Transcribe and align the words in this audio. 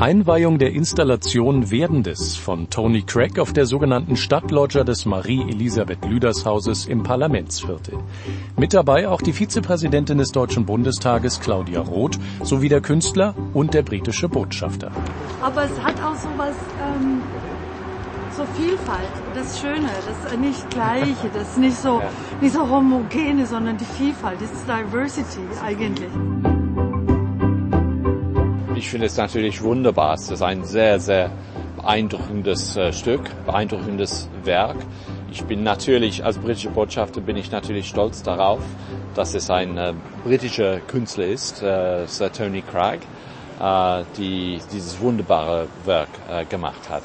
Einweihung 0.00 0.60
der 0.60 0.72
Installation 0.74 1.72
Werdendes 1.72 2.36
von 2.36 2.70
Tony 2.70 3.02
Craig 3.02 3.40
auf 3.40 3.52
der 3.52 3.66
sogenannten 3.66 4.16
Stadtloggia 4.16 4.84
des 4.84 5.06
Marie-Elisabeth-Lüders-Hauses 5.06 6.86
im 6.86 7.02
Parlamentsviertel. 7.02 7.98
Mit 8.56 8.74
dabei 8.74 9.08
auch 9.08 9.20
die 9.20 9.32
Vizepräsidentin 9.32 10.18
des 10.18 10.30
Deutschen 10.30 10.66
Bundestages 10.66 11.40
Claudia 11.40 11.80
Roth 11.80 12.16
sowie 12.44 12.68
der 12.68 12.80
Künstler 12.80 13.34
und 13.54 13.74
der 13.74 13.82
britische 13.82 14.28
Botschafter. 14.28 14.92
Aber 15.42 15.64
es 15.64 15.82
hat 15.82 16.00
auch 16.00 16.14
so 16.14 16.28
was, 16.36 16.54
ähm, 16.80 17.20
so 18.36 18.44
Vielfalt, 18.56 19.10
das 19.34 19.60
Schöne, 19.60 19.88
das 20.06 20.38
nicht 20.38 20.70
Gleiche, 20.70 21.28
das 21.34 21.56
nicht 21.56 21.76
so, 21.76 22.00
nicht 22.40 22.54
so 22.54 22.68
homogene, 22.70 23.46
sondern 23.46 23.76
die 23.76 23.84
Vielfalt, 23.84 24.40
das 24.40 24.52
ist 24.52 24.68
Diversity 24.68 25.40
eigentlich. 25.60 26.10
Ich 28.78 28.90
finde 28.90 29.06
es 29.06 29.16
natürlich 29.16 29.60
wunderbar. 29.60 30.14
Es 30.14 30.30
ist 30.30 30.40
ein 30.40 30.62
sehr, 30.62 31.00
sehr 31.00 31.32
beeindruckendes 31.78 32.76
äh, 32.76 32.92
Stück, 32.92 33.22
beeindruckendes 33.44 34.28
Werk. 34.44 34.76
Ich 35.32 35.42
bin 35.42 35.64
natürlich, 35.64 36.24
als 36.24 36.38
britischer 36.38 36.70
Botschafter 36.70 37.20
bin 37.20 37.36
ich 37.36 37.50
natürlich 37.50 37.88
stolz 37.88 38.22
darauf, 38.22 38.60
dass 39.16 39.34
es 39.34 39.50
ein 39.50 39.76
äh, 39.76 39.94
britischer 40.22 40.78
Künstler 40.78 41.26
ist, 41.26 41.60
äh, 41.60 42.06
Sir 42.06 42.32
Tony 42.32 42.62
Craig, 42.62 43.00
äh, 43.60 44.04
die 44.16 44.60
dieses 44.72 45.00
wunderbare 45.00 45.66
Werk 45.84 46.10
äh, 46.30 46.44
gemacht 46.44 46.88
hat. 46.88 47.02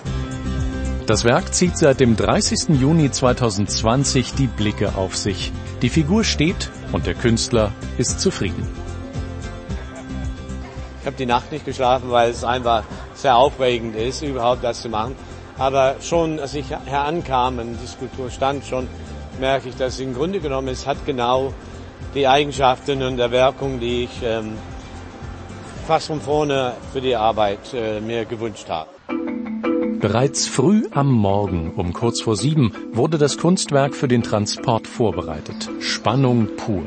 Das 1.07 1.25
Werk 1.25 1.55
zieht 1.55 1.75
seit 1.75 1.99
dem 1.99 2.15
30. 2.15 2.79
Juni 2.79 3.09
2020 3.09 4.35
die 4.35 4.47
Blicke 4.47 4.93
auf 4.95 5.17
sich. 5.17 5.51
Die 5.81 5.89
Figur 5.89 6.23
steht 6.23 6.69
und 6.91 7.07
der 7.07 7.15
Künstler 7.15 7.71
ist 7.97 8.19
zufrieden. 8.19 8.82
Ich 11.03 11.07
habe 11.07 11.17
die 11.17 11.25
Nacht 11.25 11.51
nicht 11.51 11.65
geschlafen, 11.65 12.11
weil 12.11 12.29
es 12.29 12.45
einfach 12.45 12.83
sehr 13.13 13.35
aufregend 13.35 13.93
ist, 13.93 14.21
überhaupt 14.21 14.63
das 14.63 14.81
zu 14.81 14.87
machen. 14.87 15.15
Aber 15.57 15.97
schon, 15.99 16.39
als 16.39 16.55
ich 16.55 16.69
herankam 16.85 17.59
und 17.59 17.77
die 17.83 17.87
Skulptur 17.87 18.29
stand, 18.29 18.65
schon 18.65 18.87
merke 19.37 19.67
ich, 19.67 19.75
dass 19.75 19.99
im 19.99 20.13
Grunde 20.13 20.39
genommen 20.39 20.69
es 20.69 20.87
hat 20.87 21.05
genau 21.05 21.53
die 22.15 22.25
Eigenschaften 22.25 23.03
und 23.03 23.17
der 23.17 23.31
Wirkung, 23.31 23.81
die 23.81 24.05
ich 24.05 24.21
ähm, 24.23 24.53
fast 25.85 26.07
von 26.07 26.21
vorne 26.21 26.71
für 26.93 27.01
die 27.01 27.17
Arbeit 27.17 27.73
äh, 27.73 27.99
mir 27.99 28.23
gewünscht 28.23 28.69
habe. 28.69 28.89
Bereits 29.99 30.47
früh 30.47 30.87
am 30.91 31.11
Morgen 31.11 31.73
um 31.75 31.91
kurz 31.91 32.21
vor 32.21 32.37
sieben 32.37 32.71
wurde 32.93 33.17
das 33.17 33.37
Kunstwerk 33.37 33.93
für 33.93 34.07
den 34.07 34.23
Transport 34.23 34.87
vorbereitet. 34.87 35.69
Spannung 35.81 36.47
pur. 36.55 36.83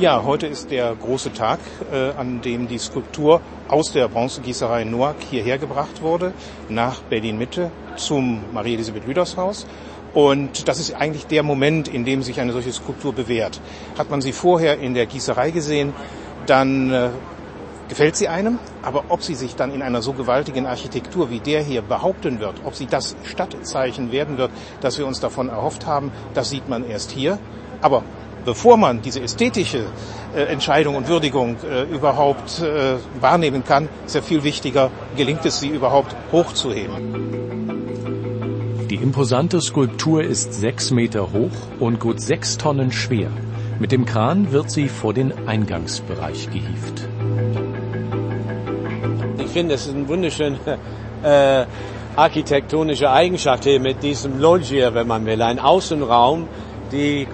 Ja, 0.00 0.24
heute 0.24 0.46
ist 0.46 0.70
der 0.70 0.96
große 0.96 1.34
Tag, 1.34 1.58
äh, 1.92 2.12
an 2.18 2.40
dem 2.40 2.68
die 2.68 2.78
Skulptur 2.78 3.42
aus 3.68 3.92
der 3.92 4.08
Bronzegießerei 4.08 4.84
Noack 4.84 5.16
hierher 5.28 5.58
gebracht 5.58 6.00
wurde, 6.00 6.32
nach 6.70 7.02
Berlin-Mitte 7.02 7.70
zum 7.96 8.42
Marie-Elisabeth-Lüders-Haus. 8.54 9.66
Und 10.14 10.68
das 10.68 10.80
ist 10.80 10.94
eigentlich 10.94 11.26
der 11.26 11.42
Moment, 11.42 11.86
in 11.86 12.06
dem 12.06 12.22
sich 12.22 12.40
eine 12.40 12.52
solche 12.52 12.72
Skulptur 12.72 13.12
bewährt. 13.12 13.60
Hat 13.98 14.08
man 14.08 14.22
sie 14.22 14.32
vorher 14.32 14.78
in 14.78 14.94
der 14.94 15.04
Gießerei 15.04 15.50
gesehen, 15.50 15.92
dann 16.46 16.90
äh, 16.90 17.10
gefällt 17.90 18.16
sie 18.16 18.28
einem, 18.28 18.58
aber 18.80 19.04
ob 19.10 19.22
sie 19.22 19.34
sich 19.34 19.54
dann 19.54 19.70
in 19.70 19.82
einer 19.82 20.00
so 20.00 20.14
gewaltigen 20.14 20.64
Architektur 20.64 21.28
wie 21.28 21.40
der 21.40 21.60
hier 21.62 21.82
behaupten 21.82 22.40
wird, 22.40 22.54
ob 22.64 22.74
sie 22.74 22.86
das 22.86 23.16
Stadtzeichen 23.24 24.12
werden 24.12 24.38
wird, 24.38 24.50
das 24.80 24.96
wir 24.96 25.06
uns 25.06 25.20
davon 25.20 25.50
erhofft 25.50 25.86
haben, 25.86 26.10
das 26.32 26.48
sieht 26.48 26.70
man 26.70 26.88
erst 26.88 27.10
hier. 27.10 27.38
Aber 27.82 28.02
bevor 28.44 28.76
man 28.76 29.02
diese 29.02 29.20
ästhetische 29.20 29.84
äh, 30.34 30.42
Entscheidung 30.44 30.96
und 30.96 31.08
Würdigung 31.08 31.56
äh, 31.68 31.82
überhaupt 31.82 32.60
äh, 32.60 32.96
wahrnehmen 33.20 33.64
kann, 33.64 33.88
ist 34.06 34.14
ja 34.14 34.22
viel 34.22 34.44
wichtiger, 34.44 34.90
gelingt 35.16 35.44
es 35.44 35.60
sie 35.60 35.68
überhaupt 35.68 36.14
hochzuheben. 36.32 37.30
Die 38.88 38.96
imposante 38.96 39.60
Skulptur 39.60 40.22
ist 40.24 40.52
sechs 40.52 40.90
Meter 40.90 41.32
hoch 41.32 41.52
und 41.78 42.00
gut 42.00 42.20
sechs 42.20 42.58
Tonnen 42.58 42.90
schwer. 42.90 43.30
Mit 43.78 43.92
dem 43.92 44.04
Kran 44.04 44.52
wird 44.52 44.70
sie 44.70 44.88
vor 44.88 45.14
den 45.14 45.32
Eingangsbereich 45.46 46.50
gehievt. 46.50 47.08
Ich 49.38 49.46
finde, 49.48 49.74
es 49.74 49.86
ist 49.86 49.94
eine 49.94 50.08
wunderschöne 50.08 50.58
äh, 51.22 51.64
architektonische 52.16 53.10
Eigenschaft 53.10 53.64
hier 53.64 53.80
mit 53.80 54.02
diesem 54.02 54.38
Loggia, 54.40 54.92
wenn 54.92 55.06
man 55.06 55.24
will, 55.24 55.40
ein 55.40 55.58
Außenraum, 55.58 56.48
die 56.92 57.26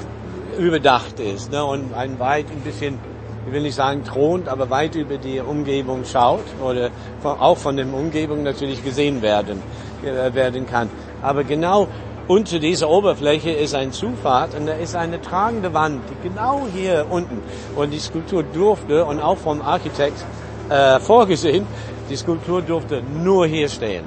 überdacht 0.59 1.21
ist 1.21 1.53
ne, 1.53 1.65
und 1.65 1.94
ein 1.94 2.19
weit 2.19 2.47
ein 2.50 2.61
bisschen, 2.61 2.99
ich 3.47 3.53
will 3.53 3.62
nicht 3.62 3.75
sagen 3.75 4.05
thront, 4.05 4.49
aber 4.49 4.71
weit 4.71 4.94
über 4.94 5.19
die 5.19 5.41
Umgebung 5.41 6.05
schaut 6.05 6.44
oder 6.62 6.91
von, 7.21 7.39
auch 7.39 7.56
von 7.56 7.77
der 7.77 7.87
Umgebung 7.87 8.43
natürlich 8.43 8.83
gesehen 8.84 9.22
werden, 9.22 9.62
äh, 10.05 10.34
werden 10.34 10.67
kann. 10.67 10.91
Aber 11.22 11.44
genau 11.44 11.89
unter 12.28 12.59
dieser 12.59 12.89
Oberfläche 12.89 13.50
ist 13.50 13.75
ein 13.75 13.93
Zufahrt 13.93 14.55
und 14.56 14.67
da 14.67 14.72
ist 14.72 14.97
eine 14.97 15.21
tragende 15.21 15.72
Wand, 15.75 16.03
die 16.11 16.28
genau 16.28 16.67
hier 16.75 17.06
unten. 17.09 17.41
Und 17.77 17.93
die 17.93 18.00
Skulptur 18.00 18.43
durfte, 18.43 19.05
und 19.05 19.21
auch 19.21 19.38
vom 19.38 19.62
Architekt 19.62 20.25
äh, 20.69 20.99
vorgesehen, 20.99 21.67
die 22.11 22.17
Skulptur 22.17 22.62
durfte 22.62 23.00
nur 23.03 23.47
hier 23.47 23.69
stehen. 23.69 24.05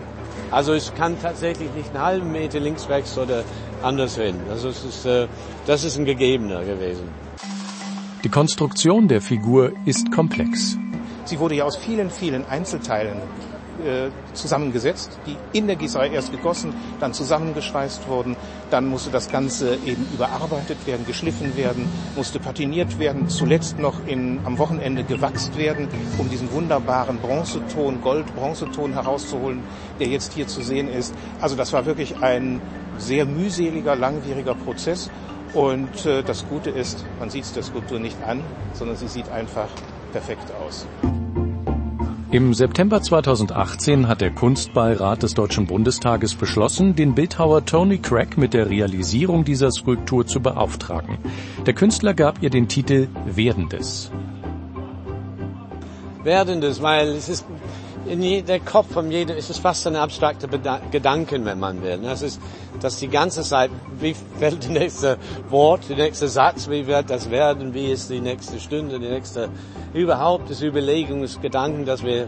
Also 0.52 0.74
es 0.74 0.94
kann 0.96 1.18
tatsächlich 1.22 1.70
nicht 1.76 1.94
einen 1.94 2.04
halben 2.04 2.32
Meter 2.32 2.60
links, 2.60 2.90
rechts 2.90 3.18
oder 3.18 3.44
anders 3.84 4.16
hin. 4.16 4.36
Also 4.50 4.70
es 4.70 4.84
ist, 4.84 5.06
äh, 5.06 5.28
das 5.66 5.84
ist 5.84 5.98
ein 5.98 6.06
Gegebener 6.06 6.64
gewesen. 6.64 7.08
Die 8.24 8.30
Konstruktion 8.30 9.08
der 9.08 9.22
Figur 9.22 9.72
ist 9.86 10.12
komplex. 10.12 10.78
Sie 11.26 11.40
wurde 11.40 11.56
ja 11.56 11.64
aus 11.64 11.78
vielen, 11.78 12.10
vielen 12.10 12.46
Einzelteilen 12.48 13.20
äh, 13.80 14.10
zusammengesetzt, 14.34 15.20
die 15.26 15.38
in 15.58 15.68
der 15.68 15.78
Gießerei 15.78 16.10
erst 16.10 16.32
gegossen, 16.32 16.74
dann 17.00 17.14
zusammengeschweißt 17.14 18.08
wurden. 18.10 18.36
Dann 18.70 18.88
musste 18.88 19.10
das 19.10 19.30
Ganze 19.30 19.76
eben 19.76 20.06
überarbeitet 20.14 20.86
werden, 20.86 21.06
geschliffen 21.06 21.58
werden, 21.58 21.88
musste 22.16 22.40
patiniert 22.40 23.00
werden, 23.00 23.28
zuletzt 23.30 23.80
noch 23.80 24.06
in, 24.06 24.40
am 24.44 24.58
Wochenende 24.58 25.04
gewachst 25.04 25.58
werden, 25.58 25.88
um 26.18 26.30
diesen 26.30 26.52
wunderbaren 26.52 27.18
Bronzeton, 27.18 28.02
Gold-Bronzeton 28.02 28.94
herauszuholen, 28.94 29.64
der 30.00 30.08
jetzt 30.08 30.34
hier 30.34 30.48
zu 30.48 30.62
sehen 30.62 30.88
ist. 30.88 31.14
Also 31.42 31.56
das 31.56 31.74
war 31.74 31.86
wirklich 31.86 32.22
ein 32.22 32.62
sehr 32.98 33.26
mühseliger, 33.26 33.96
langwieriger 33.96 34.56
Prozess. 34.56 35.10
Und 35.54 36.06
äh, 36.06 36.22
das 36.22 36.48
Gute 36.48 36.70
ist, 36.70 37.06
man 37.20 37.30
sieht 37.30 37.44
es 37.44 37.54
der 37.54 37.64
Skulptur 37.64 38.00
nicht 38.00 38.18
an, 38.24 38.44
sondern 38.74 38.98
sie 38.98 39.08
sieht 39.08 39.30
einfach 39.30 39.70
perfekt 40.12 40.52
aus. 40.64 40.86
Im 42.32 42.54
September 42.54 43.02
2018 43.02 44.08
hat 44.08 44.22
der 44.22 44.30
Kunstbeirat 44.30 45.24
des 45.24 45.34
Deutschen 45.34 45.66
Bundestages 45.66 46.36
beschlossen, 46.36 46.96
den 46.96 47.16
Bildhauer 47.16 47.66
Tony 47.66 47.98
Craig 47.98 48.38
mit 48.38 48.54
der 48.54 48.70
Realisierung 48.70 49.46
dieser 49.46 49.72
Skulptur 49.72 50.28
zu 50.28 50.40
beauftragen. 50.40 51.18
Der 51.66 51.74
Künstler 51.74 52.14
gab 52.14 52.44
ihr 52.44 52.52
den 52.52 52.68
Titel 52.68 53.08
Werdendes. 53.26 54.12
Werdendes, 56.24 56.84
weil 56.84 57.08
es 57.08 57.30
ist 57.30 57.48
je, 58.10 58.42
der 58.42 58.60
Kopf 58.60 58.92
von 58.94 59.12
jedem, 59.12 59.38
es 59.38 59.58
fast 59.58 59.86
ein 59.88 59.96
abstrakter 59.96 60.48
Gedanken, 60.92 61.46
wenn 61.46 61.60
man 61.60 61.82
will. 61.84 62.00
Das 62.00 62.22
ist, 62.22 62.42
dass 62.82 62.98
die 62.98 63.08
ganze 63.08 63.44
Zeit, 63.44 63.70
wie 64.00 64.16
fällt 64.40 64.64
das 64.64 64.70
nächste 64.70 65.18
Wort, 65.50 65.90
der 65.90 65.98
nächste 65.98 66.28
Satz, 66.28 66.70
wie 66.70 66.88
wird 66.88 67.10
das 67.10 67.30
werden, 67.30 67.74
wie 67.74 67.92
ist 67.92 68.10
die 68.10 68.20
nächste 68.20 68.60
Stunde, 68.60 69.00
die 69.00 69.10
nächste, 69.10 69.50
überhaupt 69.94 70.50
das 70.50 70.62
Überlegungsgedanken, 70.62 71.86
dass 71.86 72.04
wir 72.04 72.28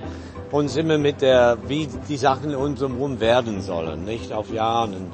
uns 0.52 0.76
immer 0.76 0.98
mit 0.98 1.22
der, 1.22 1.58
wie 1.68 1.88
die 2.10 2.18
Sachen 2.18 2.56
uns 2.56 2.82
umherum 2.82 3.20
werden 3.20 3.62
sollen, 3.62 4.06
nicht 4.06 4.34
auf 4.34 4.54
Jahren. 4.54 5.12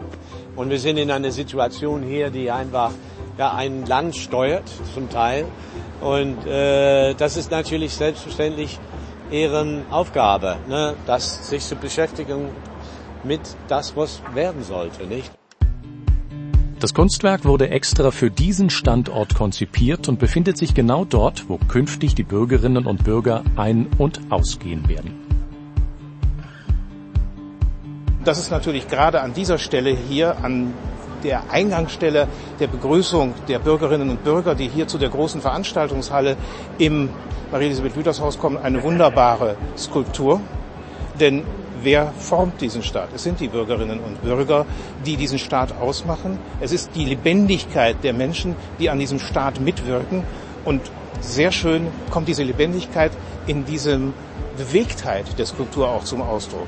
Und 0.56 0.70
wir 0.70 0.80
sind 0.80 0.98
in 0.98 1.12
einer 1.12 1.32
Situation 1.32 2.02
hier, 2.04 2.30
die 2.30 2.50
einfach 2.52 2.92
ja, 3.38 3.54
ein 3.54 3.86
Land 3.86 4.16
steuert, 4.16 4.64
zum 4.94 5.10
Teil. 5.10 5.46
Und 6.02 6.46
äh, 6.46 7.14
das 7.14 7.38
ist 7.38 7.52
natürlich 7.52 7.94
selbstverständlich 7.94 8.80
ihren 9.32 9.84
Aufgabe, 9.92 10.58
ne, 10.68 10.96
das 11.06 11.50
sich 11.50 11.64
zu 11.66 11.76
beschäftigen 11.76 12.50
mit 13.24 13.42
das, 13.68 13.96
was 13.96 14.22
werden 14.34 14.64
sollte, 14.64 15.06
nicht? 15.06 15.32
Das 16.80 16.94
Kunstwerk 16.94 17.44
wurde 17.44 17.72
extra 17.72 18.12
für 18.12 18.30
diesen 18.30 18.70
Standort 18.70 19.34
konzipiert 19.34 20.08
und 20.08 20.20
befindet 20.20 20.60
sich 20.60 20.76
genau 20.76 21.06
dort, 21.06 21.50
wo 21.50 21.58
künftig 21.58 22.14
die 22.14 22.24
Bürgerinnen 22.24 22.86
und 22.86 23.04
Bürger 23.04 23.44
ein- 23.56 23.88
und 23.98 24.22
ausgehen 24.30 24.88
werden. 24.88 25.28
Das 28.24 28.38
ist 28.38 28.52
natürlich 28.52 28.88
gerade 28.88 29.22
an 29.22 29.34
dieser 29.34 29.58
Stelle 29.58 29.90
hier 29.90 30.38
an 30.44 30.74
der 31.24 31.50
Eingangsstelle 31.52 32.28
der 32.60 32.68
Begrüßung 32.68 33.34
der 33.48 33.60
Bürgerinnen 33.60 34.10
und 34.10 34.24
Bürger, 34.24 34.56
die 34.56 34.68
hier 34.68 34.88
zu 34.88 34.98
der 34.98 35.10
großen 35.10 35.42
Veranstaltungshalle 35.42 36.38
im 36.78 37.10
Marie-Elisabeth-Lüthers-Haus 37.52 38.40
kommen, 38.40 38.58
eine 38.58 38.84
wunderbare 38.84 39.56
Skulptur. 39.78 40.42
Denn 41.20 41.44
wer 41.82 42.12
formt 42.18 42.62
diesen 42.62 42.84
Staat? 42.84 43.10
Es 43.16 43.24
sind 43.24 43.40
die 43.40 43.48
Bürgerinnen 43.48 44.00
und 44.00 44.22
Bürger, 44.22 44.66
die 45.06 45.16
diesen 45.16 45.40
Staat 45.40 45.74
ausmachen. 45.80 46.40
Es 46.60 46.72
ist 46.72 46.92
die 46.96 47.06
Lebendigkeit 47.06 47.98
der 48.04 48.14
Menschen, 48.14 48.56
die 48.80 48.90
an 48.90 49.00
diesem 49.00 49.20
Staat 49.20 49.60
mitwirken. 49.60 50.24
Und 50.66 50.82
sehr 51.22 51.52
schön 51.52 51.88
kommt 52.10 52.28
diese 52.28 52.44
Lebendigkeit 52.44 53.12
in 53.48 53.66
diesem 53.66 54.14
Bewegtheit 54.58 55.38
der 55.38 55.46
Skulptur 55.46 55.90
auch 55.90 56.04
zum 56.04 56.22
Ausdruck. 56.22 56.68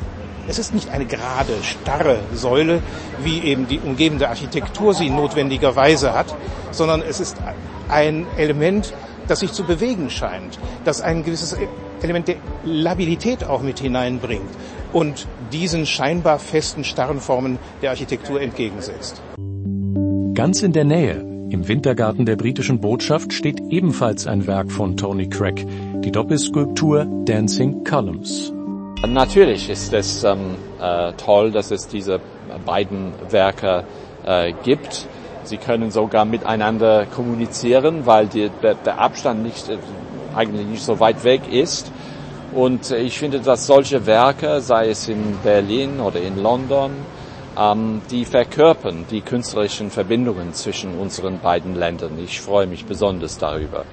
Es 0.49 0.57
ist 0.57 0.73
nicht 0.73 0.89
eine 0.89 1.05
gerade, 1.05 1.53
starre 1.61 2.17
Säule, 2.33 2.81
wie 3.23 3.39
eben 3.41 3.67
die 3.67 3.79
umgebende 3.79 4.29
Architektur 4.29 4.95
sie 4.95 5.11
notwendigerweise 5.11 6.13
hat, 6.13 6.35
sondern 6.71 7.03
es 7.07 7.19
ist 7.19 7.37
ein 7.87 8.25
Element, 8.35 8.91
das 9.27 9.41
sich 9.41 9.51
zu 9.51 9.63
bewegen 9.63 10.09
scheint, 10.09 10.57
das 10.85 11.01
ein 11.01 11.23
gewisses 11.23 11.55
Element 12.01 12.29
der 12.29 12.37
Labilität 12.63 13.43
auch 13.43 13.61
mit 13.61 13.77
hineinbringt 13.79 14.49
und 14.91 15.27
diesen 15.53 15.85
scheinbar 15.85 16.39
festen, 16.39 16.83
starren 16.83 17.19
Formen 17.19 17.59
der 17.83 17.91
Architektur 17.91 18.41
entgegensetzt. 18.41 19.21
Ganz 20.33 20.63
in 20.63 20.73
der 20.73 20.83
Nähe, 20.83 21.19
im 21.51 21.67
Wintergarten 21.67 22.25
der 22.25 22.37
britischen 22.37 22.81
Botschaft, 22.81 23.33
steht 23.33 23.61
ebenfalls 23.69 24.25
ein 24.25 24.47
Werk 24.47 24.71
von 24.71 24.97
Tony 24.97 25.29
Craig, 25.29 25.63
die 26.03 26.11
Doppelskulptur 26.11 27.05
Dancing 27.25 27.83
Columns. 27.83 28.51
Natürlich 29.07 29.69
ist 29.69 29.93
es 29.93 30.25
ähm, 30.25 30.55
äh, 30.81 31.13
toll, 31.13 31.51
dass 31.51 31.71
es 31.71 31.87
diese 31.87 32.19
beiden 32.65 33.13
Werke 33.29 33.85
äh, 34.25 34.51
gibt. 34.63 35.07
Sie 35.43 35.55
können 35.55 35.89
sogar 35.89 36.25
miteinander 36.25 37.05
kommunizieren, 37.05 38.05
weil 38.05 38.27
die, 38.27 38.51
der 38.61 38.99
Abstand 38.99 39.41
nicht, 39.41 39.69
äh, 39.69 39.77
eigentlich 40.35 40.67
nicht 40.67 40.83
so 40.83 40.99
weit 40.99 41.23
weg 41.23 41.41
ist. 41.49 41.91
Und 42.53 42.91
ich 42.91 43.17
finde, 43.17 43.39
dass 43.39 43.67
solche 43.67 44.05
Werke, 44.05 44.59
sei 44.59 44.89
es 44.89 45.07
in 45.07 45.37
Berlin 45.43 46.01
oder 46.01 46.19
in 46.19 46.37
London, 46.41 46.91
ähm, 47.57 48.01
die 48.11 48.25
verkörpern 48.25 49.05
die 49.09 49.21
künstlerischen 49.21 49.91
Verbindungen 49.91 50.53
zwischen 50.53 50.99
unseren 50.99 51.39
beiden 51.39 51.73
Ländern. 51.75 52.19
Ich 52.21 52.41
freue 52.41 52.67
mich 52.67 52.85
besonders 52.85 53.37
darüber. 53.37 53.85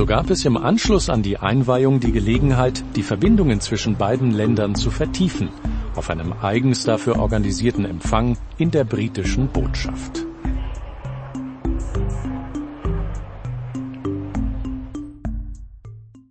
So 0.00 0.06
gab 0.06 0.30
es 0.30 0.46
im 0.46 0.56
Anschluss 0.56 1.10
an 1.10 1.22
die 1.22 1.36
Einweihung 1.36 2.00
die 2.00 2.10
Gelegenheit, 2.10 2.82
die 2.96 3.02
Verbindungen 3.02 3.60
zwischen 3.60 3.98
beiden 3.98 4.30
Ländern 4.30 4.74
zu 4.74 4.90
vertiefen, 4.90 5.50
auf 5.94 6.08
einem 6.08 6.32
eigens 6.40 6.84
dafür 6.84 7.18
organisierten 7.18 7.84
Empfang 7.84 8.38
in 8.56 8.70
der 8.70 8.84
britischen 8.84 9.48
Botschaft. 9.48 10.29